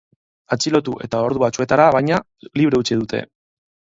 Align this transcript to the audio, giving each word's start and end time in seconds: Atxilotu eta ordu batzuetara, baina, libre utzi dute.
Atxilotu 0.55 0.93
eta 1.07 1.19
ordu 1.25 1.41
batzuetara, 1.43 1.85
baina, 1.97 2.19
libre 2.61 2.83
utzi 2.85 3.01
dute. 3.03 3.21